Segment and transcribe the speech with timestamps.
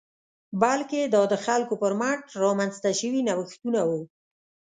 [0.61, 4.01] بلکې دا د خلکو پر مټ رامنځته شوي نوښتونه وو